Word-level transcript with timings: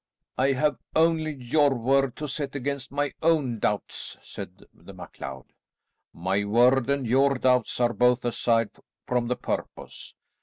"I 0.35 0.53
have 0.53 0.79
only 0.95 1.31
your 1.35 1.75
word 1.75 2.15
to 2.15 2.27
set 2.27 2.55
against 2.55 2.91
my 2.91 3.11
own 3.21 3.59
doubts," 3.59 4.17
said 4.23 4.65
the 4.73 4.95
MacLeod. 4.95 5.53
"My 6.11 6.43
word 6.43 6.89
and 6.89 7.05
your 7.05 7.35
doubts 7.35 7.79
are 7.79 7.93
both 7.93 8.25
aside 8.25 8.71
from 9.07 9.27
the 9.27 9.35
purpose. 9.35 10.15